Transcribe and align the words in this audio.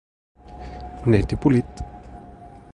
Net 1.15 1.35
i 1.35 1.41
polit. 1.43 1.73